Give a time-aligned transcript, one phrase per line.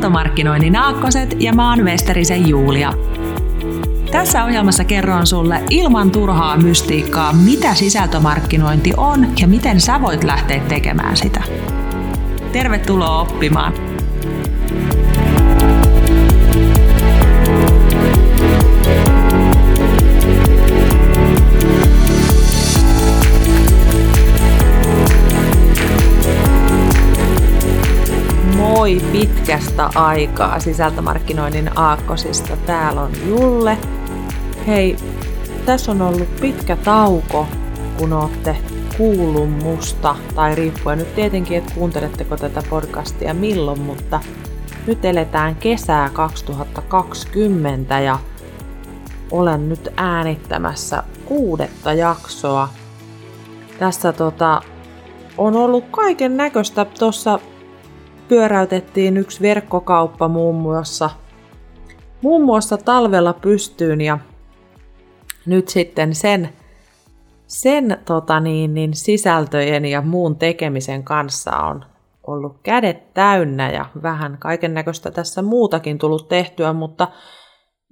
[0.00, 2.92] Sisältömarkkinoinnin Aakkoset ja mä oon Westerisen Julia.
[4.10, 10.60] Tässä ohjelmassa kerron sulle ilman turhaa mystiikkaa, mitä sisältömarkkinointi on ja miten sä voit lähteä
[10.60, 11.42] tekemään sitä.
[12.52, 13.89] Tervetuloa oppimaan!
[28.80, 32.56] Moi pitkästä aikaa sisältömarkkinoinnin aakkosista.
[32.56, 33.78] Täällä on Julle.
[34.66, 34.96] Hei,
[35.66, 37.46] tässä on ollut pitkä tauko,
[37.98, 38.56] kun olette
[38.96, 44.20] kuullut musta, tai riippuen nyt tietenkin, että kuunteletteko tätä podcastia milloin, mutta
[44.86, 48.18] nyt eletään kesää 2020 ja
[49.30, 52.68] olen nyt äänittämässä kuudetta jaksoa.
[53.78, 54.62] Tässä tota,
[55.38, 57.38] on ollut kaiken näköistä tuossa
[58.30, 61.10] pyöräytettiin yksi verkkokauppa muun muassa,
[62.22, 64.18] muun muassa talvella pystyyn ja
[65.46, 66.48] nyt sitten sen,
[67.46, 71.84] sen tota niin, niin sisältöjen ja muun tekemisen kanssa on
[72.26, 77.08] ollut kädet täynnä ja vähän kaiken näköistä tässä muutakin tullut tehtyä, mutta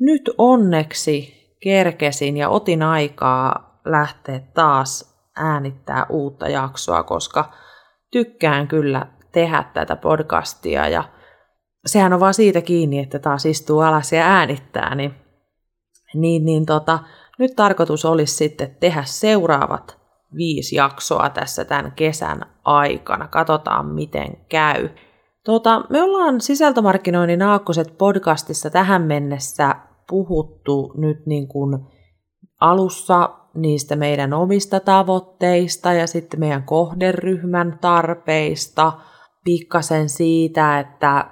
[0.00, 7.52] nyt onneksi kerkesin ja otin aikaa lähteä taas äänittää uutta jaksoa, koska
[8.12, 11.04] tykkään kyllä tehdä tätä podcastia ja
[11.86, 15.14] sehän on vaan siitä kiinni, että taas istuu alas ja äänittää, niin,
[16.14, 16.98] niin, niin tota,
[17.38, 19.98] nyt tarkoitus olisi sitten tehdä seuraavat
[20.36, 23.28] viisi jaksoa tässä tämän kesän aikana.
[23.28, 24.88] Katsotaan, miten käy.
[25.44, 29.74] Tota, me ollaan sisältömarkkinoinnin aakkoset podcastissa tähän mennessä
[30.08, 31.78] puhuttu nyt niin kuin
[32.60, 38.92] alussa niistä meidän omista tavoitteista ja sitten meidän kohderyhmän tarpeista–
[39.48, 41.24] pikkasen siitä, että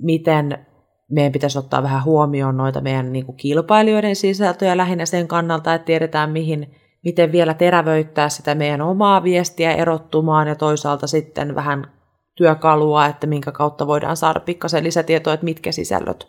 [0.00, 0.66] miten
[1.10, 5.86] meidän pitäisi ottaa vähän huomioon noita meidän niin kuin kilpailijoiden sisältöjä lähinnä sen kannalta, että
[5.86, 6.74] tiedetään mihin,
[7.04, 11.86] miten vielä terävöittää sitä meidän omaa viestiä erottumaan ja toisaalta sitten vähän
[12.34, 16.28] työkalua, että minkä kautta voidaan saada pikkasen lisätietoa, että mitkä sisällöt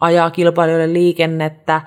[0.00, 1.80] ajaa kilpailijoiden liikennettä,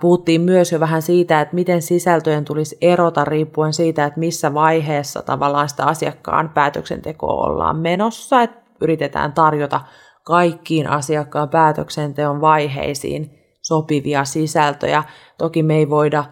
[0.00, 5.22] puhuttiin myös jo vähän siitä, että miten sisältöjen tulisi erota riippuen siitä, että missä vaiheessa
[5.22, 9.80] tavallaan sitä asiakkaan päätöksentekoa ollaan menossa, että yritetään tarjota
[10.24, 13.30] kaikkiin asiakkaan päätöksenteon vaiheisiin
[13.62, 15.04] sopivia sisältöjä.
[15.38, 16.24] Toki me ei voida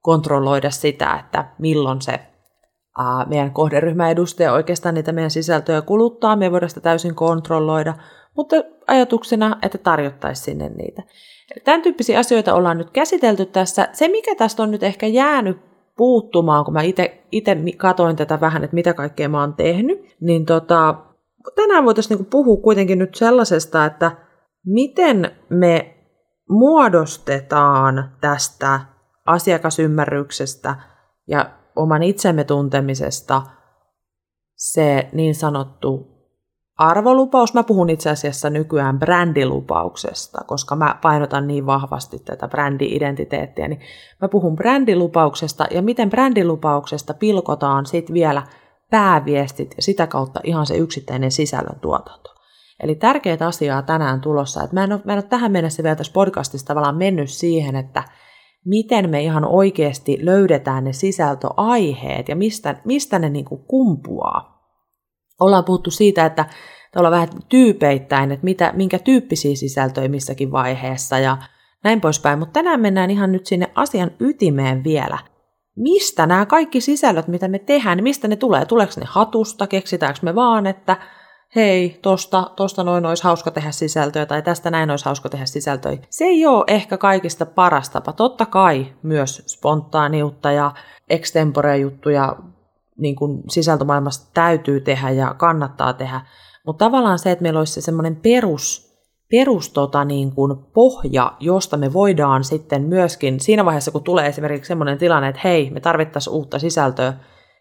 [0.00, 2.20] kontrolloida sitä, että milloin se
[3.26, 7.94] meidän kohderyhmä edustaja oikeastaan niitä meidän sisältöjä kuluttaa, me ei voida sitä täysin kontrolloida,
[8.36, 11.02] mutta ajatuksena, että tarjottaisiin sinne niitä.
[11.64, 13.88] Tämän tyyppisiä asioita ollaan nyt käsitelty tässä.
[13.92, 15.58] Se, mikä tästä on nyt ehkä jäänyt
[15.96, 16.82] puuttumaan, kun mä
[17.32, 20.94] itse katoin tätä vähän, että mitä kaikkea mä oon tehnyt, niin tota,
[21.54, 24.16] tänään voitaisiin niinku puhua kuitenkin nyt sellaisesta, että
[24.66, 25.96] miten me
[26.48, 28.80] muodostetaan tästä
[29.26, 30.76] asiakasymmärryksestä
[31.28, 33.42] ja oman itsemme tuntemisesta
[34.56, 36.15] se niin sanottu
[36.78, 37.54] arvolupaus.
[37.54, 43.80] Mä puhun itse asiassa nykyään brändilupauksesta, koska mä painotan niin vahvasti tätä brändi-identiteettiä, niin
[44.20, 48.42] mä puhun brändilupauksesta ja miten brändilupauksesta pilkotaan sitten vielä
[48.90, 52.34] pääviestit ja sitä kautta ihan se yksittäinen sisällön tuotanto.
[52.82, 55.96] Eli tärkeitä asiaa tänään tulossa, että mä en, ole, mä en ole tähän mennessä vielä
[55.96, 58.04] tässä podcastissa tavallaan mennyt siihen, että
[58.64, 64.55] miten me ihan oikeasti löydetään ne sisältöaiheet ja mistä, mistä ne niin kumpuaa
[65.40, 66.44] ollaan puhuttu siitä, että
[66.96, 71.36] ollaan vähän tyypeittäin, että mitä, minkä tyyppisiä sisältöjä missäkin vaiheessa ja
[71.84, 72.38] näin poispäin.
[72.38, 75.18] Mutta tänään mennään ihan nyt sinne asian ytimeen vielä.
[75.76, 78.64] Mistä nämä kaikki sisällöt, mitä me tehdään, niin mistä ne tulee?
[78.64, 79.66] Tuleeko ne hatusta?
[79.66, 80.96] Keksitäänkö me vaan, että
[81.56, 85.96] hei, tosta, tosta noin olisi hauska tehdä sisältöä tai tästä näin olisi hauska tehdä sisältöä.
[86.10, 88.12] Se ei ole ehkä kaikista paras tapa.
[88.12, 90.72] Totta kai myös spontaaniutta ja
[91.08, 92.36] extempore-juttuja
[92.98, 96.20] niin kuin sisältömaailmassa täytyy tehdä ja kannattaa tehdä,
[96.66, 98.96] mutta tavallaan se, että meillä olisi se semmoinen perus,
[99.30, 104.68] perus tota niin kuin pohja, josta me voidaan sitten myöskin siinä vaiheessa, kun tulee esimerkiksi
[104.68, 107.12] semmoinen tilanne, että hei, me tarvittaisiin uutta sisältöä,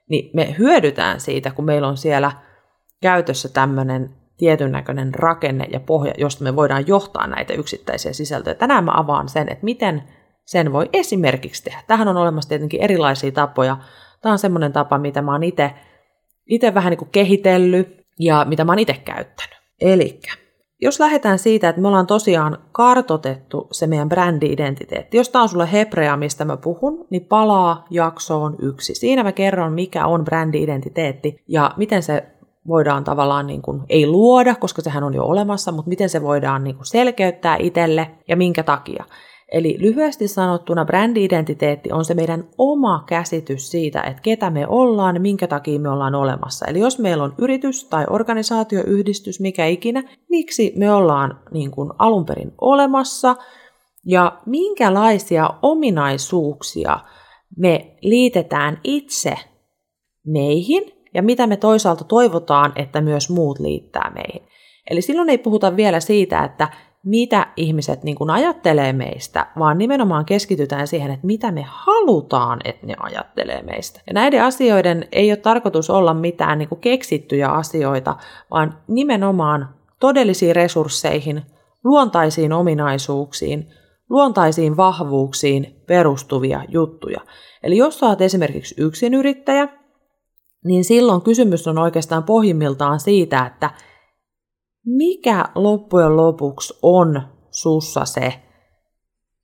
[0.10, 2.31] niin me hyödytään siitä, kun meillä on siellä
[3.02, 8.56] käytössä tämmöinen tietyn näköinen rakenne ja pohja, josta me voidaan johtaa näitä yksittäisiä sisältöjä.
[8.56, 10.04] Tänään mä avaan sen, että miten
[10.46, 11.84] sen voi esimerkiksi tehdä.
[11.88, 13.78] Tähän on olemassa tietenkin erilaisia tapoja,
[14.25, 17.88] Tämä on semmoinen tapa, mitä mä oon itse vähän niin kuin kehitellyt
[18.19, 19.57] ja mitä mä oon itse käyttänyt.
[19.81, 20.19] Eli
[20.81, 25.18] jos lähdetään siitä, että me ollaan tosiaan kartotettu se meidän brändi-identiteetti.
[25.18, 28.95] Jos tämä on sulle hebrea, mistä mä puhun, niin palaa jaksoon yksi.
[28.95, 32.25] Siinä mä kerron, mikä on brändi-identiteetti ja miten se
[32.68, 36.63] voidaan tavallaan niin kuin, ei luoda, koska sehän on jo olemassa, mutta miten se voidaan
[36.63, 39.06] niin kuin selkeyttää itselle ja minkä takia.
[39.51, 45.47] Eli lyhyesti sanottuna brändi-identiteetti on se meidän oma käsitys siitä, että ketä me ollaan, minkä
[45.47, 46.65] takia me ollaan olemassa.
[46.65, 52.25] Eli jos meillä on yritys tai organisaatioyhdistys, mikä ikinä, miksi me ollaan niin kuin alun
[52.25, 53.36] perin olemassa
[54.06, 57.00] ja minkälaisia ominaisuuksia
[57.57, 59.36] me liitetään itse
[60.25, 60.83] meihin
[61.13, 64.47] ja mitä me toisaalta toivotaan, että myös muut liittää meihin.
[64.89, 66.68] Eli silloin ei puhuta vielä siitä, että
[67.06, 72.88] mitä ihmiset niin kuin ajattelee meistä, vaan nimenomaan keskitytään siihen, että mitä me halutaan, että
[72.88, 74.02] ne ajattelee meistä.
[74.07, 78.16] Ja näiden asioiden ei ole tarkoitus olla mitään niin kuin keksittyjä asioita,
[78.52, 79.69] vaan nimenomaan
[80.00, 81.42] todellisiin resursseihin,
[81.84, 83.68] luontaisiin ominaisuuksiin,
[84.10, 87.22] luontaisiin vahvuuksiin perustuvia juttuja.
[87.63, 89.68] Eli jos olet esimerkiksi yksinyrittäjä,
[90.66, 93.69] niin silloin kysymys on oikeastaan pohjimmiltaan siitä, että
[94.86, 97.22] mikä loppujen lopuksi on
[97.52, 98.34] sussa se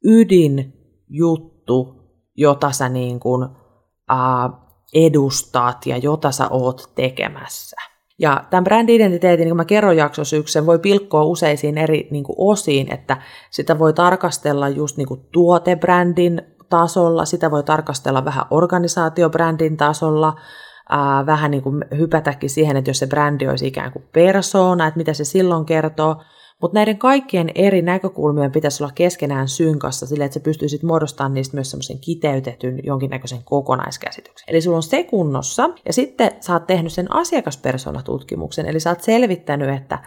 [0.04, 1.96] ydinjuttu,
[2.38, 4.62] jota sä niin kuin, uh,
[4.94, 7.76] edustat ja jota sä oot tekemässä.
[8.20, 12.24] Ja tämän brändi-identiteetin, niin kuin mä kerron jaksossa yksi, se voi pilkkoa useisiin eri niin
[12.24, 13.22] kuin osiin, että
[13.52, 20.34] sitä voi tarkastella just niin kuin tuotebrändin tasolla, sitä voi tarkastella vähän organisaatiobrändin tasolla,
[20.94, 24.98] äh, vähän niin kuin hypätäkin siihen, että jos se brändi olisi ikään kuin persona, että
[24.98, 26.16] mitä se silloin kertoo,
[26.62, 31.58] mutta näiden kaikkien eri näkökulmien pitäisi olla keskenään synkassa sillä, että sä pystyisit muodostamaan niistä
[31.58, 34.50] myös semmoisen kiteytetyn jonkinnäköisen kokonaiskäsityksen.
[34.50, 39.02] Eli sulla on se kunnossa, ja sitten sä oot tehnyt sen asiakaspersonatutkimuksen, eli sä oot
[39.02, 40.00] selvittänyt, että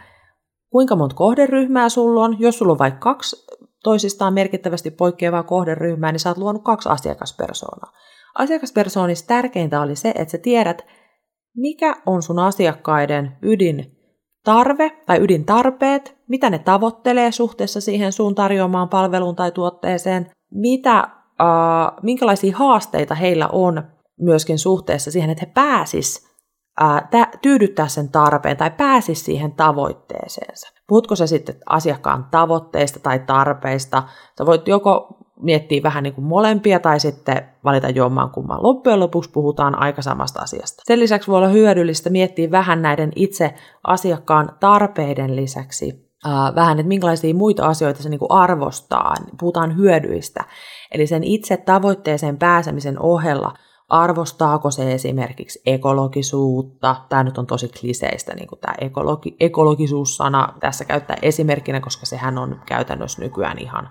[0.71, 2.37] kuinka monta kohderyhmää sulla on.
[2.39, 3.47] Jos sulla on vaikka kaksi
[3.85, 7.93] toisistaan merkittävästi poikkeavaa kohderyhmää, niin sä oot luonut kaksi asiakaspersoonaa.
[8.39, 10.87] Asiakaspersoonissa tärkeintä oli se, että sä tiedät,
[11.57, 13.95] mikä on sun asiakkaiden ydin
[14.45, 21.07] tarve tai ydintarpeet, mitä ne tavoittelee suhteessa siihen sun tarjoamaan palveluun tai tuotteeseen, mitä, äh,
[22.03, 23.83] minkälaisia haasteita heillä on
[24.21, 26.29] myöskin suhteessa siihen, että he pääsis
[26.83, 30.73] äh, tyydyttää sen tarpeen tai pääsis siihen tavoitteeseensa.
[30.89, 34.03] Puhutko se sitten asiakkaan tavoitteista tai tarpeista?
[34.39, 38.63] Sä voit joko miettiä vähän niin kuin molempia tai sitten valita jomman kumman.
[38.63, 40.83] Loppujen lopuksi puhutaan aika samasta asiasta.
[40.87, 43.55] Sen lisäksi voi olla hyödyllistä miettiä vähän näiden itse
[43.85, 49.15] asiakkaan tarpeiden lisäksi äh, vähän, että minkälaisia muita asioita se niin arvostaa.
[49.41, 50.45] Puhutaan hyödyistä.
[50.93, 53.55] Eli sen itse tavoitteeseen pääsemisen ohella
[53.89, 56.97] arvostaako se esimerkiksi ekologisuutta.
[57.09, 62.39] Tämä nyt on tosi kliseistä, niin kuin tämä ekologi- ekologisuussana tässä käyttää esimerkkinä, koska sehän
[62.39, 63.89] on käytännössä nykyään ihan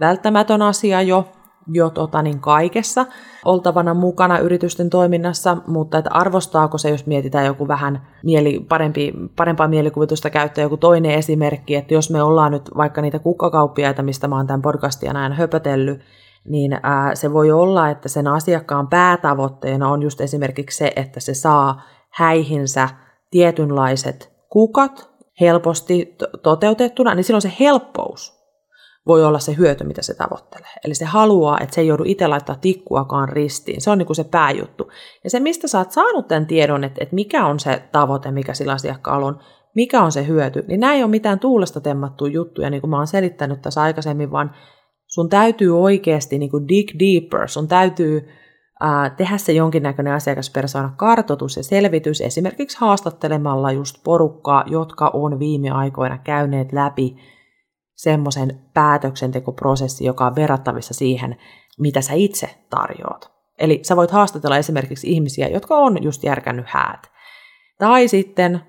[0.00, 1.28] välttämätön asia jo,
[1.72, 3.06] jo tota, niin kaikessa
[3.44, 9.68] oltavana mukana yritysten toiminnassa, mutta että arvostaako se, jos mietitään joku vähän mieli, parempi, parempaa
[9.68, 14.36] mielikuvitusta käyttää joku toinen esimerkki, että jos me ollaan nyt vaikka niitä kukkakauppiaita, mistä mä
[14.36, 16.00] oon tämän podcastia näin höpötellyt,
[16.44, 21.34] niin ää, se voi olla, että sen asiakkaan päätavoitteena on just esimerkiksi se, että se
[21.34, 22.88] saa häihinsä
[23.30, 25.10] tietynlaiset kukat
[25.40, 28.37] helposti toteutettuna, niin silloin se helppous
[29.08, 30.70] voi olla se hyöty, mitä se tavoittelee.
[30.84, 33.80] Eli se haluaa, että se ei joudu itse laittaa tikkuakaan ristiin.
[33.80, 34.90] Se on niin kuin se pääjuttu.
[35.24, 38.54] Ja se, mistä sä oot saanut tämän tiedon, että, että mikä on se tavoite, mikä
[38.54, 39.38] sillä asiakkaalla on,
[39.74, 42.96] mikä on se hyöty, niin nämä ei ole mitään tuulesta temmattuja juttuja, niin kuin mä
[42.96, 44.54] oon selittänyt tässä aikaisemmin, vaan
[45.06, 48.28] sun täytyy oikeasti niin kuin dig deeper, sun täytyy
[48.80, 55.70] ää, tehdä se jonkinnäköinen asiakaspersona kartoitus ja selvitys, esimerkiksi haastattelemalla just porukkaa, jotka on viime
[55.70, 57.16] aikoina käyneet läpi
[57.98, 61.36] semmoisen päätöksentekoprosessi, joka on verrattavissa siihen,
[61.78, 63.30] mitä sä itse tarjoat.
[63.58, 67.10] Eli sä voit haastatella esimerkiksi ihmisiä, jotka on just järkännyt häät.
[67.78, 68.60] Tai sitten,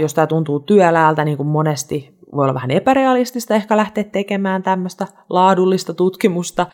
[0.00, 5.06] jos tämä tuntuu työläältä, niin kuin monesti voi olla vähän epärealistista ehkä lähteä tekemään tämmöistä
[5.30, 6.66] laadullista tutkimusta,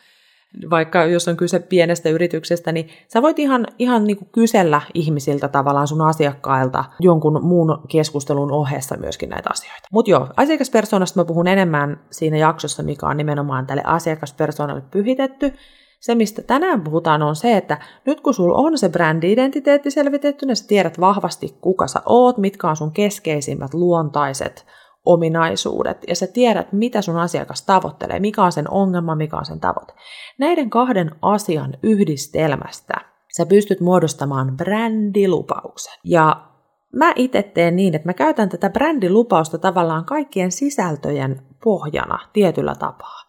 [0.70, 5.48] vaikka jos on kyse pienestä yrityksestä, niin sä voit ihan, ihan niin kuin kysellä ihmisiltä
[5.48, 9.88] tavallaan sun asiakkailta jonkun muun keskustelun ohessa myöskin näitä asioita.
[9.92, 15.52] Mutta joo, asiakaspersonasta mä puhun enemmän siinä jaksossa, mikä on nimenomaan tälle asiakaspersonalle pyhitetty.
[16.00, 20.56] Se, mistä tänään puhutaan, on se, että nyt kun sulla on se brändi-identiteetti selvitetty, niin
[20.56, 24.66] sä tiedät vahvasti, kuka sä oot, mitkä on sun keskeisimmät luontaiset
[25.06, 29.60] ominaisuudet ja sä tiedät, mitä sun asiakas tavoittelee, mikä on sen ongelma, mikä on sen
[29.60, 29.92] tavoite.
[30.38, 32.94] Näiden kahden asian yhdistelmästä
[33.36, 35.94] sä pystyt muodostamaan brändilupauksen.
[36.04, 36.46] Ja
[36.94, 43.20] mä itse teen niin, että mä käytän tätä brändilupausta tavallaan kaikkien sisältöjen pohjana tietyllä tapaa.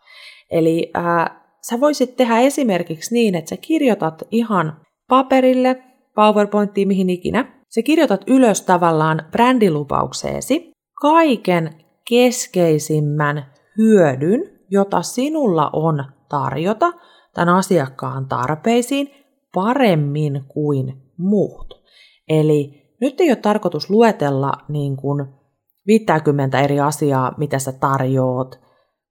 [0.51, 5.83] Eli ää, sä voisit tehdä esimerkiksi niin, että sä kirjoitat ihan paperille,
[6.15, 13.45] PowerPointiin, mihin ikinä, sä kirjoitat ylös tavallaan brändilupaukseesi kaiken keskeisimmän
[13.77, 16.91] hyödyn, jota sinulla on tarjota
[17.33, 19.09] tämän asiakkaan tarpeisiin
[19.53, 21.85] paremmin kuin muut.
[22.29, 25.25] Eli nyt ei ole tarkoitus luetella niin kuin
[25.87, 28.59] 50 eri asiaa, mitä sä tarjoat,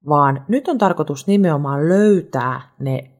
[0.09, 3.11] vaan nyt on tarkoitus nimenomaan löytää ne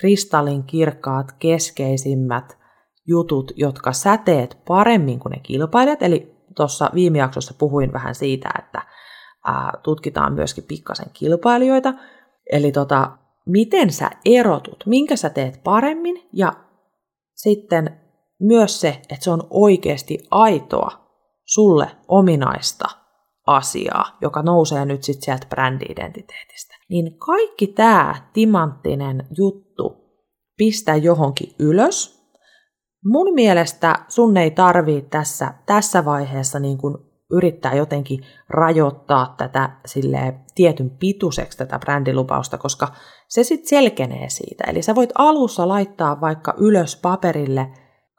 [0.00, 2.58] kristallin kirkkaat keskeisimmät
[3.06, 6.02] jutut, jotka sä teet paremmin kuin ne kilpailijat.
[6.02, 8.82] Eli tuossa viime jaksossa puhuin vähän siitä, että
[9.82, 11.94] tutkitaan myöskin pikkasen kilpailijoita.
[12.52, 13.10] Eli tota,
[13.46, 16.52] miten sä erotut, minkä sä teet paremmin ja
[17.34, 18.00] sitten
[18.40, 21.00] myös se, että se on oikeasti aitoa,
[21.44, 22.84] sulle ominaista
[23.46, 26.76] asiaa, joka nousee nyt sitten sieltä brändi-identiteetistä.
[26.88, 29.96] Niin kaikki tämä timanttinen juttu
[30.56, 32.19] pistää johonkin ylös.
[33.04, 36.96] Mun mielestä sun ei tarvii tässä, tässä vaiheessa niin kuin
[37.32, 42.88] yrittää jotenkin rajoittaa tätä sille tietyn pituiseksi tätä brändilupausta, koska
[43.28, 44.64] se sitten selkenee siitä.
[44.66, 47.70] Eli sä voit alussa laittaa vaikka ylös paperille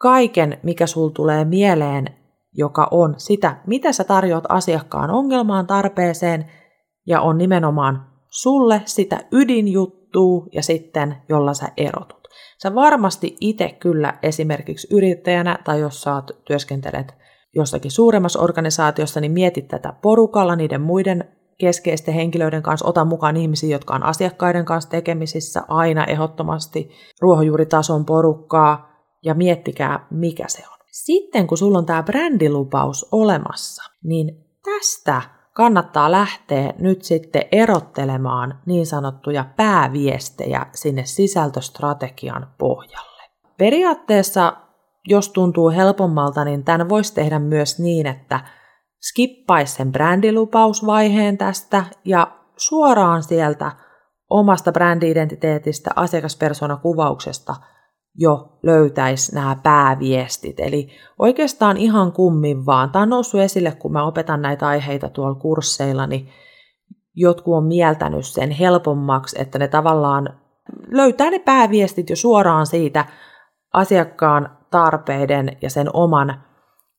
[0.02, 2.06] kaiken, mikä sul tulee mieleen,
[2.54, 6.52] joka on sitä, mitä sä tarjoat asiakkaan ongelmaan, tarpeeseen,
[7.08, 12.21] ja on nimenomaan sulle sitä ydinjuttua ja sitten, jolla sä erotut.
[12.64, 17.14] Sä varmasti itse kyllä esimerkiksi yrittäjänä tai jos sä työskentelet
[17.56, 23.70] jossakin suuremmassa organisaatiossa, niin mietit tätä porukalla niiden muiden keskeisten henkilöiden kanssa, ota mukaan ihmisiä,
[23.70, 26.90] jotka on asiakkaiden kanssa tekemisissä aina ehdottomasti,
[27.22, 28.92] ruohonjuuritason porukkaa,
[29.24, 30.78] ja miettikää, mikä se on.
[30.92, 35.22] Sitten kun sulla on tämä brändilupaus olemassa, niin tästä
[35.62, 43.24] kannattaa lähteä nyt sitten erottelemaan niin sanottuja pääviestejä sinne sisältöstrategian pohjalle.
[43.58, 44.54] Periaatteessa,
[45.08, 48.40] jos tuntuu helpommalta, niin tämän voisi tehdä myös niin, että
[49.02, 52.28] skippaisi sen brändilupausvaiheen tästä ja
[52.58, 53.72] suoraan sieltä
[54.30, 57.56] omasta brändi-identiteetistä, asiakaspersonakuvauksesta
[58.16, 60.60] jo löytäisi nämä pääviestit.
[60.60, 60.90] Eli
[61.20, 62.90] oikeastaan ihan kummin vaan.
[62.90, 66.30] Tämä on noussut esille, kun mä opetan näitä aiheita tuolla kursseilla, niin
[67.16, 70.40] jotkut on mieltänyt sen helpommaksi, että ne tavallaan
[70.88, 73.06] löytää ne pääviestit jo suoraan siitä
[73.74, 76.44] asiakkaan tarpeiden ja sen oman,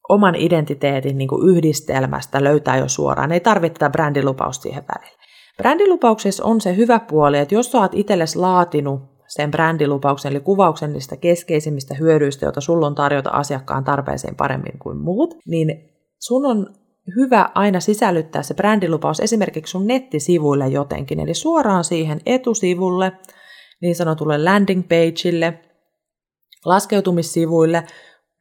[0.09, 3.33] oman identiteetin niin kuin yhdistelmästä löytää jo suoraan.
[3.33, 5.19] Ei tarvitse tätä brändilupausta siihen välille.
[5.57, 10.93] Brändilupauksessa on se hyvä puoli, että jos sä oot itsellesi laatinut sen brändilupauksen, eli kuvauksen
[10.93, 16.67] niistä keskeisimmistä hyödyistä, joita sulla on tarjota asiakkaan tarpeeseen paremmin kuin muut, niin sun on
[17.17, 23.13] hyvä aina sisällyttää se brändilupaus esimerkiksi sun nettisivuille jotenkin, eli suoraan siihen etusivulle,
[23.83, 25.61] niin sanotulle landing pageille,
[26.65, 27.85] laskeutumissivuille,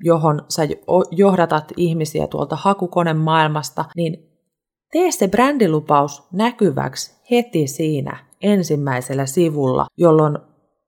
[0.03, 0.63] johon sä
[1.11, 4.31] johdatat ihmisiä tuolta hakukonen maailmasta, niin
[4.91, 10.37] tee se brändilupaus näkyväksi heti siinä ensimmäisellä sivulla, jolloin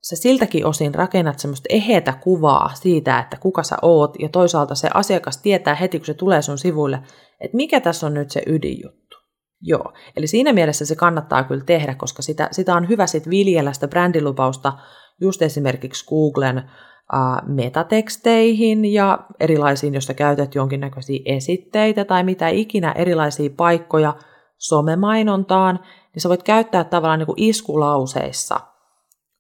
[0.10, 4.90] sä siltäkin osin rakennat semmoista ehetä kuvaa siitä, että kuka sä oot, ja toisaalta se
[4.94, 7.00] asiakas tietää heti, kun se tulee sun sivuille,
[7.42, 9.18] että mikä tässä on nyt se ydinjuttu.
[9.62, 13.74] Joo, eli siinä mielessä se kannattaa kyllä tehdä, koska sitä, sitä on hyvä sitten viljellä
[13.74, 14.74] sitä brändilupausta
[15.22, 22.92] just esimerkiksi Googlen uh, metateksteihin ja erilaisiin, jos sä käytät jonkinnäköisiä esitteitä tai mitä ikinä
[22.92, 24.16] erilaisia paikkoja
[24.58, 25.80] somemainontaan,
[26.14, 28.60] niin sä voit käyttää tavallaan niin kuin iskulauseissa–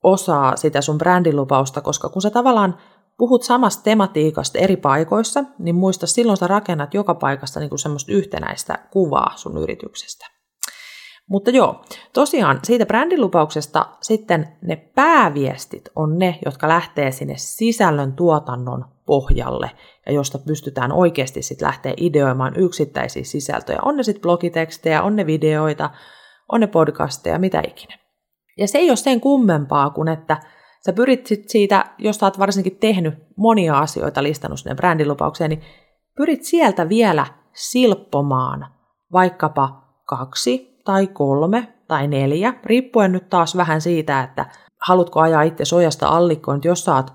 [0.03, 2.77] osaa sitä sun brändilupausta, koska kun sä tavallaan
[3.17, 8.11] puhut samasta tematiikasta eri paikoissa, niin muista silloin sä rakennat joka paikasta niin kuin semmoista
[8.11, 10.33] yhtenäistä kuvaa sun yrityksestä.
[11.29, 18.85] Mutta joo, tosiaan siitä brändilupauksesta sitten ne pääviestit on ne, jotka lähtee sinne sisällön tuotannon
[19.05, 19.71] pohjalle
[20.05, 23.79] ja josta pystytään oikeasti sitten lähteä ideoimaan yksittäisiä sisältöjä.
[23.85, 25.89] On ne sitten blogitekstejä, on ne videoita,
[26.51, 28.02] on ne podcasteja, mitä ikinä.
[28.57, 30.37] Ja se ei ole sen kummempaa kuin, että
[30.85, 35.61] sä pyrit sit siitä, jos sä oot varsinkin tehnyt monia asioita, listannut sinne brändilupaukseen, niin
[36.15, 38.67] pyrit sieltä vielä silppomaan
[39.11, 44.45] vaikkapa kaksi tai kolme tai neljä, riippuen nyt taas vähän siitä, että
[44.87, 47.13] haluatko ajaa itse sojasta allikkoon, että jos sä oot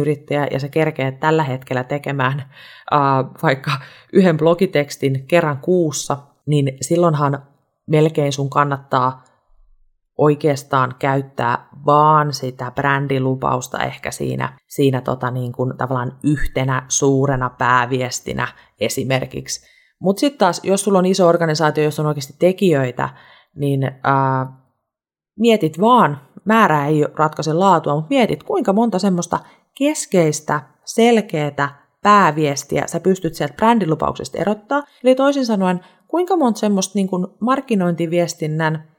[0.00, 2.98] yrittäjä ja sä kerkeet tällä hetkellä tekemään äh,
[3.42, 3.70] vaikka
[4.12, 7.42] yhden blogitekstin kerran kuussa, niin silloinhan
[7.86, 9.24] melkein sun kannattaa
[10.20, 18.48] oikeastaan käyttää vaan sitä brändilupausta ehkä siinä, siinä tota niin kuin tavallaan yhtenä suurena pääviestinä
[18.80, 19.66] esimerkiksi.
[20.00, 23.08] Mutta sitten taas, jos sulla on iso organisaatio, jossa on oikeasti tekijöitä,
[23.56, 24.46] niin ää,
[25.38, 29.38] mietit vaan, määrä ei ratkaise laatua, mutta mietit kuinka monta semmoista
[29.78, 34.82] keskeistä, selkeää pääviestiä sä pystyt sieltä brändilupauksesta erottaa.
[35.04, 38.90] Eli toisin sanoen, kuinka monta semmoista niin kuin markkinointiviestinnän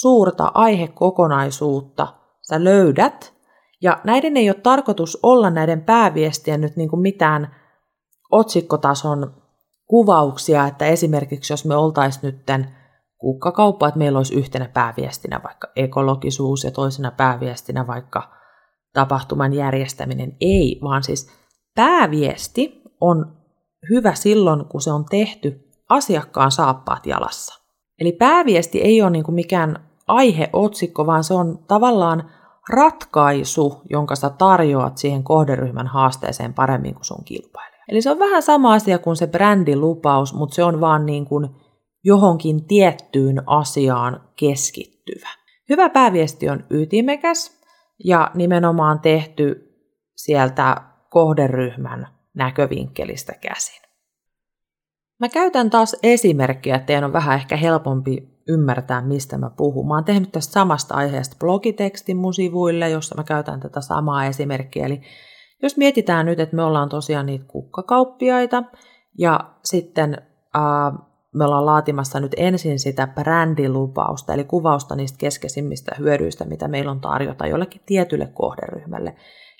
[0.00, 2.08] suurta aihekokonaisuutta
[2.42, 3.34] sä löydät,
[3.82, 7.56] ja näiden ei ole tarkoitus olla näiden pääviestien nyt niin kuin mitään
[8.30, 9.42] otsikkotason
[9.86, 12.76] kuvauksia, että esimerkiksi jos me oltaisiin nytten
[13.18, 18.32] kukkakauppa, että meillä olisi yhtenä pääviestinä vaikka ekologisuus ja toisena pääviestinä vaikka
[18.92, 20.36] tapahtuman järjestäminen.
[20.40, 21.30] Ei, vaan siis
[21.74, 23.36] pääviesti on
[23.90, 27.65] hyvä silloin, kun se on tehty asiakkaan saappaat jalassa.
[28.00, 29.76] Eli pääviesti ei ole niin kuin mikään
[30.06, 32.30] aiheotsikko, vaan se on tavallaan
[32.68, 37.84] ratkaisu, jonka sä tarjoat siihen kohderyhmän haasteeseen paremmin kuin sun kilpailija.
[37.88, 41.48] Eli se on vähän sama asia kuin se brändilupaus, mutta se on vaan niin kuin
[42.04, 45.28] johonkin tiettyyn asiaan keskittyvä.
[45.68, 47.60] Hyvä pääviesti on ytimekäs
[48.04, 49.74] ja nimenomaan tehty
[50.16, 50.76] sieltä
[51.10, 53.85] kohderyhmän näkövinkkelistä käsin.
[55.20, 59.88] Mä käytän taas esimerkkiä, että on vähän ehkä helpompi ymmärtää, mistä mä puhun.
[59.88, 64.86] Mä oon tehnyt tästä samasta aiheesta blogitekstin mun sivuille, jossa mä käytän tätä samaa esimerkkiä.
[64.86, 65.00] Eli
[65.62, 68.62] jos mietitään nyt, että me ollaan tosiaan niitä kukkakauppiaita,
[69.18, 70.22] ja sitten
[70.54, 70.92] ää,
[71.34, 77.00] me ollaan laatimassa nyt ensin sitä brändilupausta, eli kuvausta niistä keskeisimmistä hyödyistä, mitä meillä on
[77.00, 79.16] tarjota jollekin tietylle kohderyhmälle.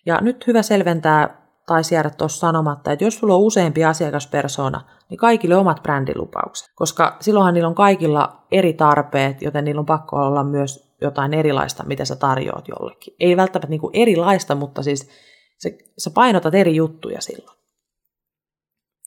[0.06, 4.80] Ja nyt hyvä selventää taisi jäädä tuossa sanomatta, että jos sulla on useampi asiakaspersona,
[5.10, 6.68] niin kaikille omat brändilupaukset.
[6.74, 11.84] Koska silloinhan niillä on kaikilla eri tarpeet, joten niillä on pakko olla myös jotain erilaista,
[11.84, 13.14] mitä sä tarjoat jollekin.
[13.20, 15.10] Ei välttämättä niin kuin erilaista, mutta siis
[15.58, 17.58] se, sä painotat eri juttuja silloin.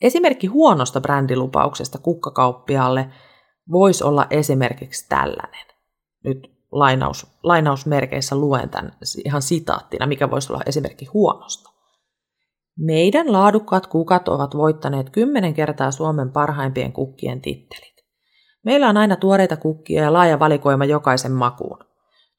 [0.02, 3.10] Esimerkki huonosta brändilupauksesta kukkakauppialle
[3.72, 5.66] voisi olla esimerkiksi tällainen.
[6.24, 8.92] Nyt lainaus, lainausmerkeissä luen tämän
[9.26, 11.79] ihan sitaattina, mikä voisi olla esimerkki huonosta.
[12.80, 18.06] Meidän laadukkaat kukat ovat voittaneet kymmenen kertaa Suomen parhaimpien kukkien tittelit.
[18.64, 21.80] Meillä on aina tuoreita kukkia ja laaja valikoima jokaisen makuun.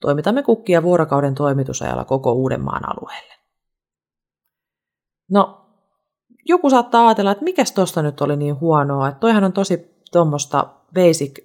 [0.00, 3.34] Toimitamme kukkia vuorokauden toimitusajalla koko Uudenmaan alueelle.
[5.30, 5.66] No,
[6.44, 10.68] joku saattaa ajatella, että mikä tuosta nyt oli niin huonoa, että toihan on tosi tuommoista
[10.94, 11.38] basic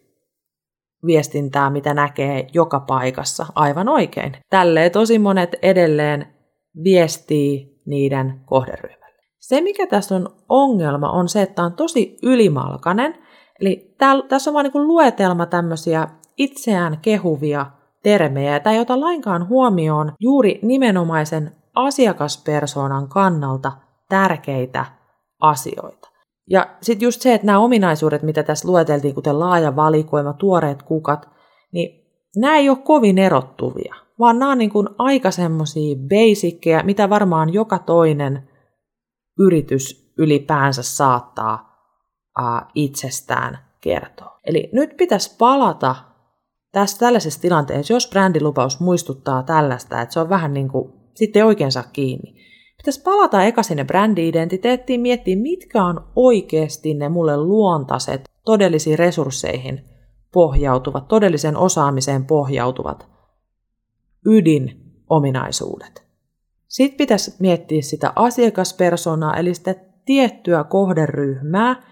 [1.05, 4.37] viestintää, mitä näkee joka paikassa aivan oikein.
[4.49, 6.35] Tälleen tosi monet edelleen
[6.83, 9.23] viestii niiden kohderyhmälle.
[9.39, 13.17] Se, mikä tässä on ongelma, on se, että tämä on tosi ylimalkainen.
[13.61, 17.65] Eli tää, tässä on vain niin luetelma tämmöisiä itseään kehuvia
[18.03, 18.59] termejä.
[18.59, 23.71] Tämä ei ota lainkaan huomioon juuri nimenomaisen asiakaspersonan kannalta
[24.09, 24.85] tärkeitä
[25.39, 26.09] asioita.
[26.49, 31.29] Ja sitten just se, että nämä ominaisuudet, mitä tässä lueteltiin, kuten laaja valikoima, tuoreet kukat,
[31.71, 37.09] niin nämä ei ole kovin erottuvia vaan nämä on niin kuin aika semmoisia basickeja, mitä
[37.09, 38.49] varmaan joka toinen
[39.39, 41.75] yritys ylipäänsä saattaa
[42.39, 44.39] uh, itsestään kertoa.
[44.45, 45.95] Eli nyt pitäisi palata
[46.71, 51.83] tässä tällaisessa tilanteessa, jos brändilupaus muistuttaa tällaista, että se on vähän niin kuin, sitten saa
[51.93, 52.35] kiinni.
[52.77, 59.81] Pitäisi palata eka sinne brändi-identiteettiin, miettiä, mitkä on oikeasti ne mulle luontaiset, todellisiin resursseihin
[60.33, 63.14] pohjautuvat, todellisen osaamiseen pohjautuvat
[64.25, 66.05] ydinominaisuudet.
[66.67, 71.83] Sitten pitäisi miettiä sitä asiakaspersonaa, eli sitä tiettyä kohderyhmää,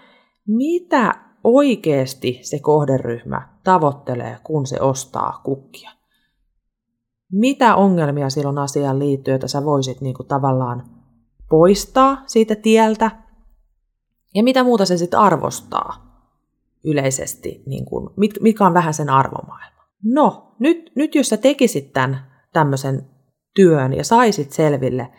[0.47, 5.91] mitä oikeasti se kohderyhmä tavoittelee, kun se ostaa kukkia.
[7.31, 10.89] Mitä ongelmia silloin asiaan liittyy, että sä voisit niin kuin tavallaan
[11.49, 13.11] poistaa siitä tieltä,
[14.35, 16.13] ja mitä muuta se sitten arvostaa
[16.85, 18.09] yleisesti, niin kuin,
[18.41, 19.72] mikä on vähän sen arvomaailma.
[20.03, 23.09] No, nyt, nyt jos sä tekisit tämän tämmöisen
[23.55, 25.09] työn ja saisit selville,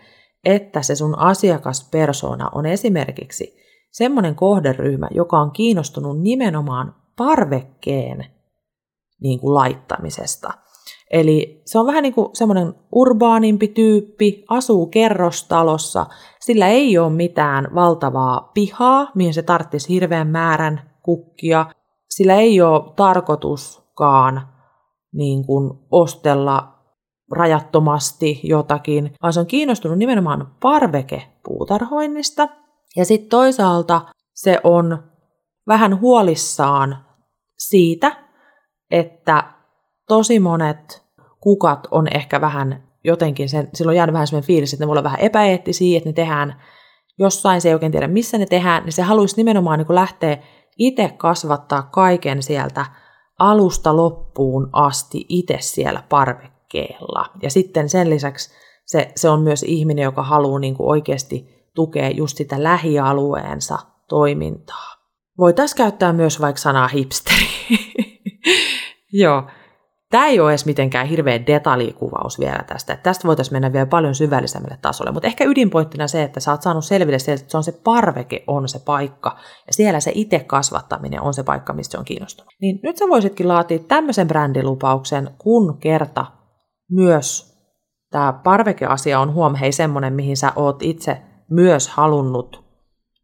[0.44, 3.57] että se sun asiakaspersona on esimerkiksi
[3.92, 8.27] semmoinen kohderyhmä, joka on kiinnostunut nimenomaan parvekkeen
[9.20, 10.53] niin kuin laittamisesta.
[11.11, 16.07] Eli se on vähän niin kuin semmoinen urbaanimpi tyyppi, asuu kerrostalossa,
[16.40, 21.66] sillä ei ole mitään valtavaa pihaa, mihin se tarvitsisi hirveän määrän kukkia,
[22.09, 24.54] sillä ei ole tarkoituskaan
[25.14, 26.74] niin kuin ostella
[27.33, 32.48] rajattomasti jotakin, vaan se on kiinnostunut nimenomaan parvekepuutarhoinnista.
[32.96, 34.00] Ja sitten toisaalta
[34.35, 35.03] se on
[35.66, 37.05] vähän huolissaan
[37.59, 38.16] siitä,
[38.90, 39.44] että
[40.09, 41.05] tosi monet
[41.40, 45.03] kukat on ehkä vähän jotenkin, sen, silloin jäänyt vähän sellainen fiilis, että ne voi olla
[45.03, 46.62] vähän epäeettisiä, että ne tehdään
[47.18, 50.38] jossain, se ei oikein tiedä missä ne tehdään, niin se haluaisi nimenomaan niin lähteä
[50.79, 52.87] itse kasvattaa kaiken sieltä
[53.38, 57.27] alusta loppuun asti itse siellä parvekkeella.
[57.42, 58.51] Ja sitten sen lisäksi
[58.87, 64.94] se, se on myös ihminen, joka haluaa niin kuin oikeasti tukee just sitä lähialueensa toimintaa.
[65.38, 67.47] Voitaisiin käyttää myös vaikka sanaa hipsteri.
[69.12, 69.42] Joo.
[70.14, 72.92] Tämä ei ole edes mitenkään hirveä detaljikuvaus vielä tästä.
[72.92, 75.12] Että tästä voitaisiin mennä vielä paljon syvällisemmälle tasolle.
[75.12, 78.44] Mutta ehkä ydinpointtina se, että sä oot saanut selville se, että se on se parveke
[78.46, 79.37] on se paikka.
[79.66, 82.53] Ja siellä se itse kasvattaminen on se paikka, mistä se on kiinnostunut.
[82.61, 86.27] Niin nyt sä voisitkin laatia tämmöisen brändilupauksen, kun kerta
[86.90, 87.55] myös
[88.11, 92.64] tämä parvekeasia on huom, hei semmoinen, mihin sä oot itse myös halunnut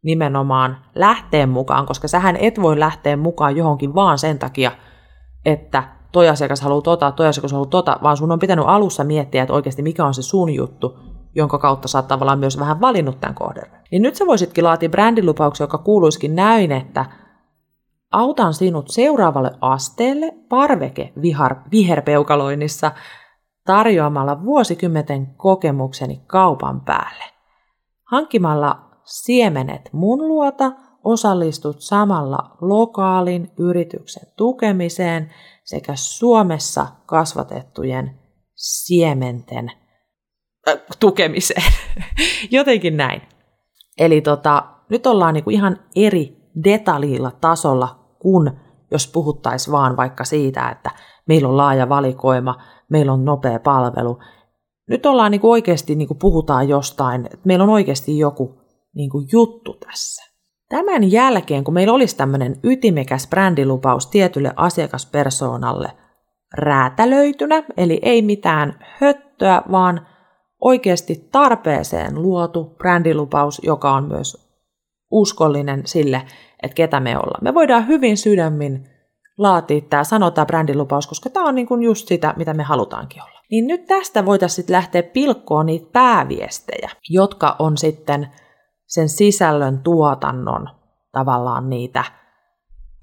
[0.03, 4.71] nimenomaan lähteä mukaan, koska sähän et voi lähteä mukaan johonkin vaan sen takia,
[5.45, 9.43] että toi asiakas haluaa tota, toi asiakas haluaa tota, vaan sun on pitänyt alussa miettiä,
[9.43, 10.99] että oikeasti mikä on se sun juttu,
[11.35, 13.81] jonka kautta sä oot tavallaan myös vähän valinnut tämän kohderyhmän.
[13.91, 17.05] Niin nyt sä voisitkin laatia brändilupauksen, joka kuuluisikin näin, että
[18.11, 22.91] autan sinut seuraavalle asteelle parveke vihar, viherpeukaloinnissa
[23.65, 27.23] tarjoamalla vuosikymmenten kokemukseni kaupan päälle.
[28.11, 30.71] Hankkimalla siemenet mun luota,
[31.03, 35.29] osallistut samalla lokaalin yrityksen tukemiseen
[35.71, 38.19] sekä Suomessa kasvatettujen
[38.55, 39.71] siementen
[40.69, 41.73] äh, tukemiseen.
[42.51, 43.21] Jotenkin näin.
[43.97, 48.51] Eli tota, nyt ollaan niinku ihan eri detaljilla tasolla kuin
[48.91, 50.91] jos puhuttaisiin vaan vaikka siitä, että
[51.27, 52.55] meillä on laaja valikoima,
[52.89, 54.19] meillä on nopea palvelu.
[54.87, 58.61] Nyt ollaan niinku oikeasti, niinku puhutaan jostain, että meillä on oikeasti joku
[58.95, 60.30] niin kuin juttu tässä.
[60.71, 65.91] Tämän jälkeen, kun meillä olisi tämmöinen ytimekäs brändilupaus tietylle asiakaspersoonalle
[66.53, 70.07] räätälöitynä, eli ei mitään höttöä, vaan
[70.61, 74.51] oikeasti tarpeeseen luotu brändilupaus, joka on myös
[75.11, 76.21] uskollinen sille,
[76.63, 77.43] että ketä me ollaan.
[77.43, 78.83] Me voidaan hyvin sydämin
[79.37, 83.21] laatia tämä, sanoa tämä brändilupaus, koska tämä on niin kuin just sitä, mitä me halutaankin
[83.21, 83.41] olla.
[83.51, 88.27] Niin nyt tästä voitaisiin lähteä pilkkoon niitä pääviestejä, jotka on sitten
[88.91, 90.69] sen sisällön tuotannon
[91.11, 92.03] tavallaan niitä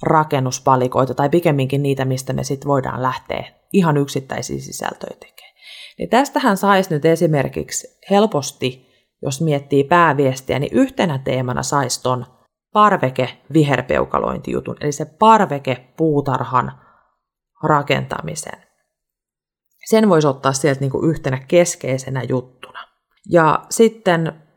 [0.03, 5.55] rakennuspalikoita, tai pikemminkin niitä, mistä me sitten voidaan lähteä ihan yksittäisiä sisältöjä tekemään.
[5.99, 8.89] Niin tästähän saisi nyt esimerkiksi helposti,
[9.23, 12.27] jos miettii pääviestiä, niin yhtenä teemana saisi ton
[12.73, 16.73] parveke viherpeukalointijutun, eli se parveke puutarhan
[17.63, 18.59] rakentamisen.
[19.87, 22.81] Sen voisi ottaa sieltä niin kuin yhtenä keskeisenä juttuna.
[23.31, 24.48] Ja sitten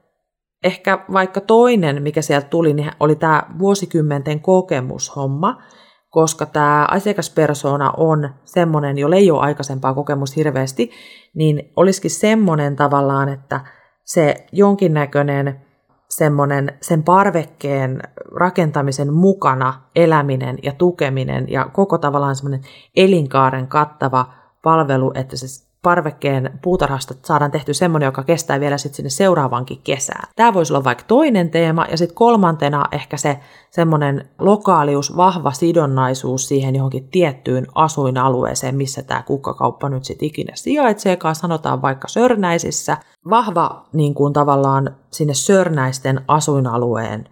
[0.63, 5.61] ehkä vaikka toinen, mikä sieltä tuli, niin oli tämä vuosikymmenten kokemushomma,
[6.09, 10.91] koska tämä asiakaspersona on semmoinen, jolla ei ole aikaisempaa kokemusta hirveästi,
[11.35, 13.61] niin olisikin semmoinen tavallaan, että
[14.03, 15.61] se jonkinnäköinen
[16.09, 18.01] semmoinen sen parvekkeen
[18.35, 22.61] rakentamisen mukana eläminen ja tukeminen ja koko tavallaan semmoinen
[22.95, 29.09] elinkaaren kattava palvelu, että se parvekkeen puutarhasta saadaan tehty semmoinen, joka kestää vielä sitten sinne
[29.09, 30.27] seuraavankin kesään.
[30.35, 33.39] Tämä voisi olla vaikka toinen teema, ja sitten kolmantena ehkä se
[33.69, 41.35] semmoinen lokaalius, vahva sidonnaisuus siihen johonkin tiettyyn asuinalueeseen, missä tämä kukkakauppa nyt sitten ikinä sijaitseekaan,
[41.35, 42.97] sanotaan vaikka Sörnäisissä.
[43.29, 47.29] Vahva niin kuin tavallaan sinne Sörnäisten asuinalueen,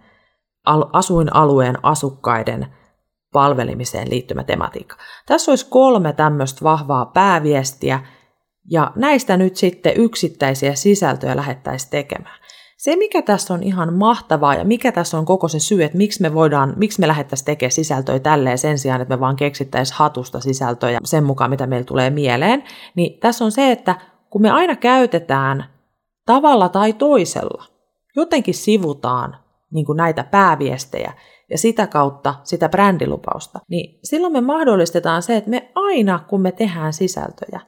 [0.92, 2.66] asuinalueen asukkaiden
[3.32, 4.96] palvelimiseen liittymä tematiikka.
[5.26, 8.00] Tässä olisi kolme tämmöistä vahvaa pääviestiä,
[8.70, 12.40] ja näistä nyt sitten yksittäisiä sisältöjä lähettäisiin tekemään.
[12.76, 16.22] Se, mikä tässä on ihan mahtavaa ja mikä tässä on koko se syy, että miksi
[16.22, 20.40] me, voidaan, miksi me lähettäisiin tekemään sisältöjä tälleen sen sijaan, että me vaan keksittäisiin hatusta
[20.40, 23.96] sisältöjä sen mukaan, mitä meillä tulee mieleen, niin tässä on se, että
[24.30, 25.64] kun me aina käytetään
[26.26, 27.64] tavalla tai toisella,
[28.16, 29.36] jotenkin sivutaan
[29.72, 31.12] niin kuin näitä pääviestejä
[31.50, 36.52] ja sitä kautta sitä brändilupausta, niin silloin me mahdollistetaan se, että me aina kun me
[36.52, 37.60] tehdään sisältöjä,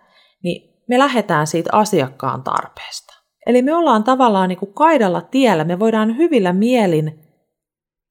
[0.42, 3.14] niin me lähdetään siitä asiakkaan tarpeesta.
[3.46, 7.22] Eli me ollaan tavallaan niin kuin kaidalla tiellä, me voidaan hyvillä mielin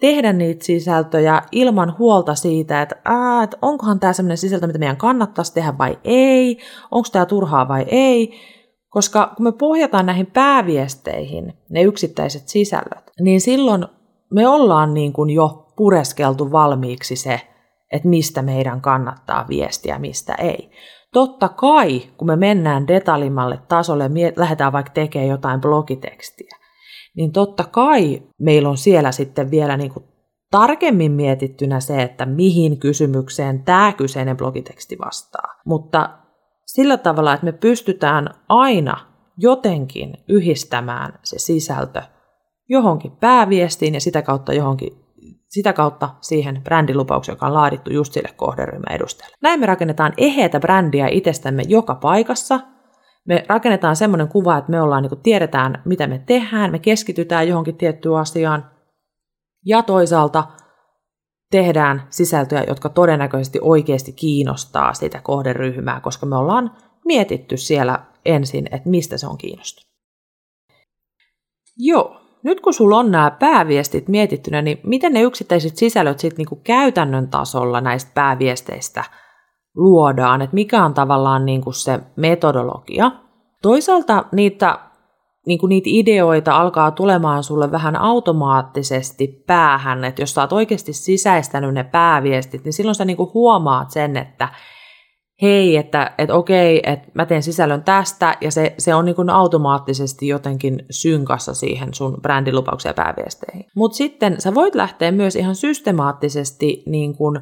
[0.02, 4.98] tehdä niitä sisältöjä ilman huolta siitä, että, ää, että onkohan tämä sellainen sisältö, mitä meidän
[4.98, 6.58] kannattaisi tehdä vai ei,
[6.92, 8.40] onko tämä turhaa vai ei,
[8.90, 13.86] koska kun me pohjataan näihin pääviesteihin, ne yksittäiset sisällöt, niin silloin
[14.34, 17.42] me ollaan niin kuin jo pureskeltu valmiiksi se,
[17.92, 20.72] että mistä meidän kannattaa viestiä, mistä ei.
[21.14, 26.58] Totta kai, kun me mennään detaljimmalle tasolle, me lähdetään vaikka tekemään jotain blogitekstiä,
[27.16, 30.06] niin totta kai meillä on siellä sitten vielä niin kuin
[30.52, 35.62] tarkemmin mietittynä se, että mihin kysymykseen tämä kyseinen blogiteksti vastaa.
[35.66, 36.10] Mutta
[36.66, 38.98] sillä tavalla, että me pystytään aina
[39.38, 42.02] jotenkin yhdistämään se sisältö
[42.70, 45.01] johonkin pääviestiin ja sitä kautta johonkin
[45.52, 49.38] sitä kautta siihen brändilupaukseen, joka on laadittu just sille kohderyhmän edustajalle.
[49.42, 52.60] Näin me rakennetaan eheätä brändiä itsestämme joka paikassa.
[53.28, 57.48] Me rakennetaan semmoinen kuva, että me ollaan, niin kuin tiedetään, mitä me tehdään, me keskitytään
[57.48, 58.72] johonkin tiettyyn asiaan,
[59.66, 60.44] ja toisaalta
[61.52, 68.90] tehdään sisältöjä, jotka todennäköisesti oikeasti kiinnostaa sitä kohderyhmää, koska me ollaan mietitty siellä ensin, että
[68.90, 69.92] mistä se on kiinnostunut.
[71.78, 76.62] Joo, nyt kun sulla on nämä pääviestit mietittynä, niin miten ne yksittäiset sisällöt sitten niinku
[76.64, 79.04] käytännön tasolla näistä pääviesteistä
[79.76, 83.12] luodaan, että mikä on tavallaan niinku se metodologia.
[83.62, 84.80] Toisaalta niitä,
[85.48, 91.74] niinku niitä ideoita alkaa tulemaan sulle vähän automaattisesti päähän, että jos sä oot oikeasti sisäistänyt
[91.74, 94.50] ne pääviestit, niin silloin sä niinku huomaat sen, että
[95.42, 100.28] hei, että, että okei, että mä teen sisällön tästä, ja se, se on niin automaattisesti
[100.28, 103.66] jotenkin synkassa siihen sun brändilupauksia ja pääviesteihin.
[103.76, 107.40] Mutta sitten sä voit lähteä myös ihan systemaattisesti niin kuin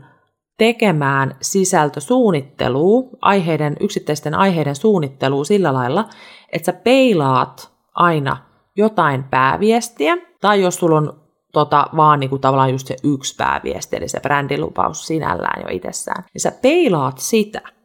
[0.58, 6.10] tekemään sisältösuunnittelua, aiheiden, yksittäisten aiheiden suunnittelua sillä lailla,
[6.52, 8.38] että sä peilaat aina
[8.76, 11.20] jotain pääviestiä, tai jos sulla on
[11.54, 16.24] tota, vaan niin kuin tavallaan just se yksi pääviesti, eli se brändilupaus sinällään jo itsessään,
[16.34, 17.62] niin sä peilaat sitä–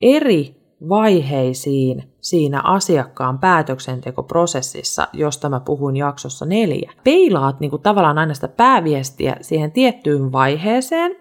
[0.00, 0.56] eri
[0.88, 6.92] vaiheisiin siinä asiakkaan päätöksentekoprosessissa, josta mä puhuin jaksossa neljä.
[7.04, 11.16] Peilaat niin kuin tavallaan aina sitä pääviestiä siihen tiettyyn vaiheeseen,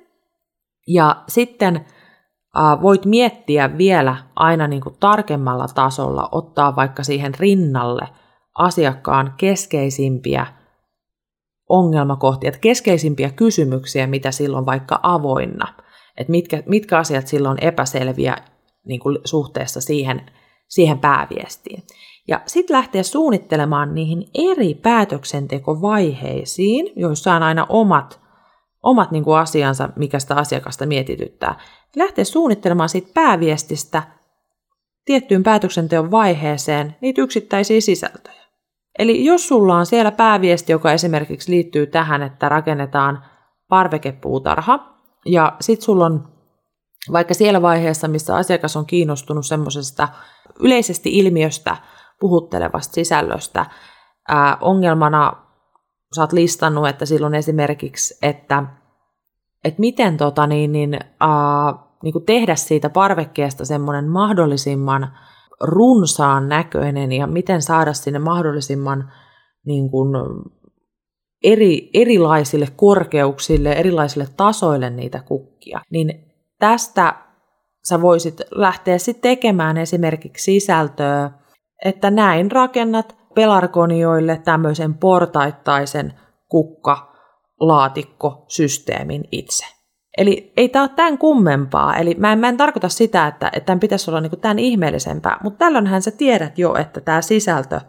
[0.87, 8.09] ja sitten äh, voit miettiä vielä aina niin kuin tarkemmalla tasolla, ottaa vaikka siihen rinnalle
[8.57, 10.45] asiakkaan keskeisimpiä
[11.69, 15.73] ongelmakohtia, että keskeisimpiä kysymyksiä, mitä silloin vaikka avoinna,
[16.17, 18.35] että mitkä, mitkä asiat silloin on epäselviä
[18.85, 20.31] niin kuin suhteessa siihen,
[20.67, 21.83] siihen pääviestiin.
[22.27, 28.19] Ja sitten lähteä suunnittelemaan niihin eri päätöksentekovaiheisiin, joissa on aina omat,
[28.83, 31.59] omat niin kuin asiansa, mikä sitä asiakasta mietityttää.
[31.95, 34.03] Lähteä suunnittelemaan siitä pääviestistä
[35.05, 38.45] tiettyyn päätöksenteon vaiheeseen niitä yksittäisiä sisältöjä.
[38.99, 43.23] Eli jos sulla on siellä pääviesti, joka esimerkiksi liittyy tähän, että rakennetaan
[43.69, 44.95] parvekepuutarha,
[45.25, 46.34] ja sitten sulla on
[47.11, 50.07] vaikka siellä vaiheessa, missä asiakas on kiinnostunut semmoisesta
[50.59, 51.77] yleisesti ilmiöstä
[52.19, 53.65] puhuttelevasta sisällöstä,
[54.27, 55.33] ää, ongelmana
[56.15, 58.63] sä oot listannut, että silloin esimerkiksi, että,
[59.63, 65.17] että miten tota, niin, niin, ää, niin kuin tehdä siitä parvekkeesta semmoinen mahdollisimman
[65.61, 69.11] runsaan näköinen ja miten saada sinne mahdollisimman
[69.65, 70.09] niin kuin,
[71.43, 76.34] eri, erilaisille korkeuksille, erilaisille tasoille niitä kukkia, niin
[76.65, 77.15] tästä
[77.89, 81.31] sä voisit lähteä sitten tekemään esimerkiksi sisältöä,
[81.85, 86.13] että näin rakennat pelargonioille tämmöisen portaittaisen
[86.49, 89.65] kukkalaatikkosysteemin itse.
[90.17, 91.95] Eli ei tämä ole tämän kummempaa.
[91.95, 95.37] Eli mä en, mä en tarkoita sitä, että, että tämän pitäisi olla niinku tämän ihmeellisempää,
[95.43, 97.81] mutta tällöinhän sä tiedät jo, että tämä sisältö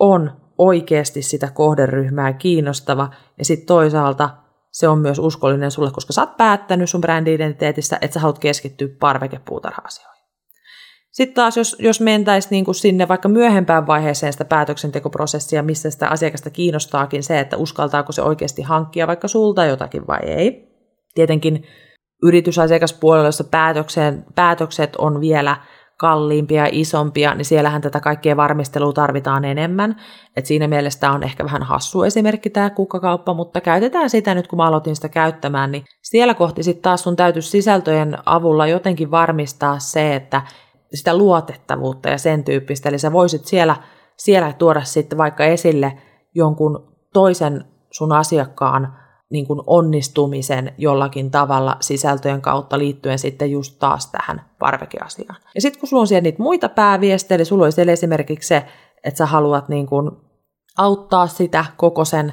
[0.00, 4.41] on oikeasti sitä kohderyhmää kiinnostava ja sitten toisaalta
[4.72, 8.88] se on myös uskollinen sulle, koska sä oot päättänyt sun brändi-identiteetissä, että sä haluat keskittyä
[9.00, 10.22] parvekepuutarha-asioihin.
[11.10, 16.08] Sitten taas, jos, jos mentäisiin niin kuin sinne vaikka myöhempään vaiheeseen sitä päätöksentekoprosessia, missä sitä
[16.08, 20.72] asiakasta kiinnostaakin se, että uskaltaako se oikeasti hankkia vaikka sulta jotakin vai ei.
[21.14, 21.66] Tietenkin
[22.22, 23.44] yritysasiakaspuolella, jossa
[24.34, 25.56] päätökset on vielä
[26.02, 29.96] kalliimpia ja isompia, niin siellähän tätä kaikkea varmistelua tarvitaan enemmän.
[30.36, 34.48] Et siinä mielessä tämä on ehkä vähän hassu esimerkki tämä kukkakauppa, mutta käytetään sitä nyt,
[34.48, 39.10] kun mä aloitin sitä käyttämään, niin siellä kohti sitten taas sun täytyisi sisältöjen avulla jotenkin
[39.10, 40.42] varmistaa se, että
[40.94, 43.76] sitä luotettavuutta ja sen tyyppistä, eli sä voisit siellä,
[44.16, 45.98] siellä tuoda sitten vaikka esille
[46.34, 49.01] jonkun toisen sun asiakkaan
[49.32, 55.36] niin kuin onnistumisen jollakin tavalla sisältöjen kautta liittyen sitten just taas tähän parvekeasiaan.
[55.54, 58.64] Ja sitten kun sulla on siellä niitä muita pääviestejä, eli sulla siellä esimerkiksi se,
[59.04, 60.10] että sä haluat niin kuin
[60.78, 62.32] auttaa sitä koko sen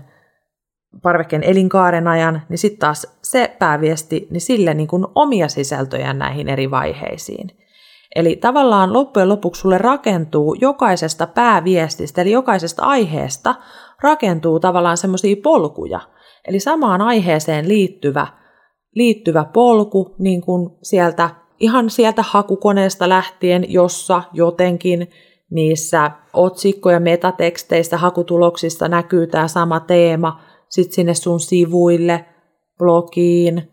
[1.04, 6.50] parvekkeen elinkaaren ajan, niin sitten taas se pääviesti, niin sille niin kuin omia sisältöjä näihin
[6.50, 7.52] eri vaiheisiin.
[8.16, 13.56] Eli tavallaan loppujen lopuksi sulle rakentuu jokaisesta pääviestistä, eli jokaisesta aiheesta
[14.02, 16.00] rakentuu tavallaan semmoisia polkuja–
[16.48, 18.28] Eli samaan aiheeseen liittyvä,
[18.96, 25.10] liittyvä polku niin kuin sieltä, ihan sieltä hakukoneesta lähtien, jossa jotenkin
[25.52, 32.26] niissä otsikko- ja metateksteissä hakutuloksista näkyy tämä sama teema, sitten sinne sun sivuille,
[32.78, 33.72] blogiin,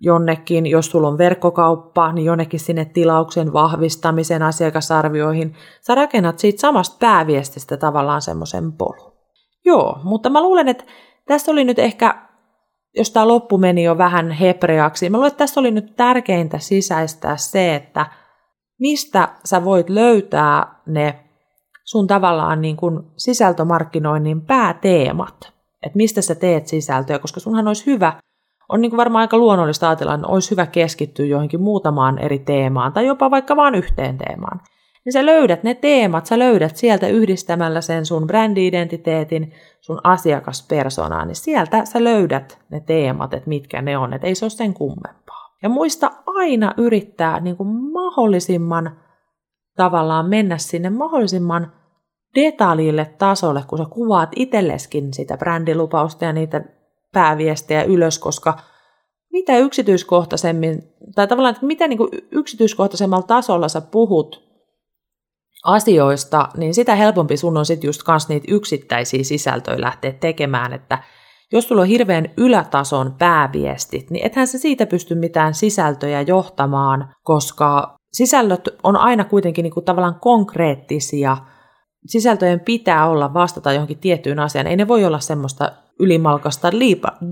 [0.00, 5.54] jonnekin, jos sulla on verkkokauppa, niin jonnekin sinne tilauksen vahvistamisen asiakasarvioihin.
[5.80, 9.12] Sä rakennat siitä samasta pääviestistä tavallaan semmoisen polun.
[9.64, 10.84] Joo, mutta mä luulen, että
[11.28, 12.14] tässä oli nyt ehkä,
[12.96, 17.36] jos tämä loppu meni jo vähän hebreaksi, mä luulen, että tässä oli nyt tärkeintä sisäistää
[17.36, 18.06] se, että
[18.80, 21.24] mistä sä voit löytää ne
[21.84, 28.20] sun tavallaan niin kuin sisältömarkkinoinnin pääteemat, että mistä sä teet sisältöä, koska sunhan olisi hyvä,
[28.68, 32.92] on niin kuin varmaan aika luonnollista ajatella, että olisi hyvä keskittyä johonkin muutamaan eri teemaan
[32.92, 34.60] tai jopa vaikka vain yhteen teemaan.
[35.06, 41.36] Niin sä löydät ne teemat, sä löydät sieltä yhdistämällä sen sun brändi-identiteetin, sun asiakaspersonaa, niin
[41.36, 45.56] sieltä sä löydät ne teemat, että mitkä ne on, että ei se ole sen kummempaa.
[45.62, 49.00] Ja muista aina yrittää niin kuin mahdollisimman
[49.76, 51.72] tavallaan mennä sinne mahdollisimman
[52.34, 56.64] detaljille tasolle, kun sä kuvaat itselleskin sitä brändilupausta ja niitä
[57.12, 58.58] pääviestejä ylös, koska
[59.32, 60.82] mitä yksityiskohtaisemmin,
[61.14, 64.45] tai tavallaan, että mitä niin kuin yksityiskohtaisemmalla tasolla sä puhut
[65.66, 70.98] asioista, niin sitä helpompi sun on sitten just kans niitä yksittäisiä sisältöjä lähteä tekemään, että
[71.52, 77.96] jos sulla on hirveän ylätason pääviestit, niin ethän se siitä pysty mitään sisältöjä johtamaan, koska
[78.12, 81.36] sisällöt on aina kuitenkin niin kuin tavallaan konkreettisia.
[82.06, 84.66] Sisältöjen pitää olla vastata johonkin tiettyyn asiaan.
[84.66, 86.70] Ei ne voi olla semmoista ylimalkasta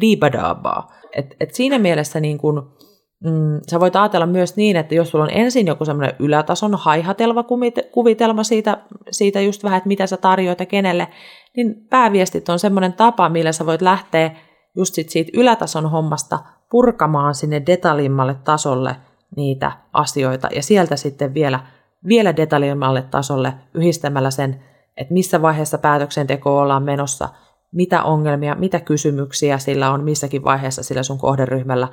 [0.01, 0.93] diibadaabaa.
[1.17, 2.77] Et, et siinä mielessä niin kun,
[3.25, 7.45] mm, sä voit ajatella myös niin, että jos sulla on ensin joku semmoinen ylätason haihatelva
[7.93, 8.79] kuvitelma siitä,
[9.11, 11.09] siitä just vähän, että mitä sä tarjoat ja kenelle,
[11.57, 14.31] niin pääviestit on semmoinen tapa, millä sä voit lähteä
[14.77, 16.39] just sit siitä ylätason hommasta
[16.71, 18.97] purkamaan sinne detaljimmalle tasolle
[19.37, 21.61] niitä asioita ja sieltä sitten vielä,
[22.09, 24.63] vielä detaljimmalle tasolle yhdistämällä sen,
[24.97, 27.29] että missä vaiheessa päätöksenteko ollaan menossa–
[27.75, 31.89] mitä ongelmia, mitä kysymyksiä sillä on missäkin vaiheessa sillä sun kohderyhmällä.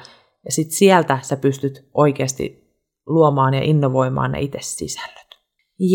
[0.45, 2.73] Ja sitten sieltä sä pystyt oikeasti
[3.05, 5.27] luomaan ja innovoimaan ne itse sisällöt.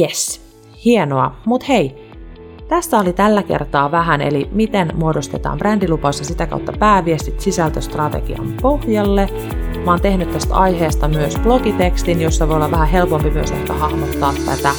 [0.00, 0.40] Yes,
[0.84, 1.36] hienoa.
[1.46, 2.10] Mut hei,
[2.68, 9.28] tässä oli tällä kertaa vähän, eli miten muodostetaan brändilupaus ja sitä kautta pääviestit sisältöstrategian pohjalle.
[9.84, 14.34] Mä oon tehnyt tästä aiheesta myös blogitekstin, jossa voi olla vähän helpompi myös ehkä hahmottaa
[14.46, 14.72] tätä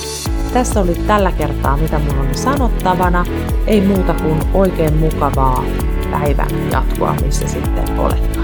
[0.53, 3.25] tässä oli tällä kertaa, mitä mulla on sanottavana.
[3.67, 5.63] Ei muuta kuin oikein mukavaa
[6.11, 8.36] päivän jatkoa, missä sitten oletkaan.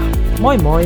[0.44, 0.84] Moi moi!